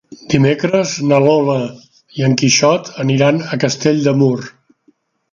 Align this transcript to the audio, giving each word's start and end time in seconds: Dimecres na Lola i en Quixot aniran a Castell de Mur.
Dimecres 0.33 0.93
na 1.09 1.17
Lola 1.25 1.57
i 2.19 2.25
en 2.27 2.33
Quixot 2.43 2.89
aniran 3.03 3.37
a 3.53 3.59
Castell 3.65 4.01
de 4.07 4.15
Mur. 4.23 4.39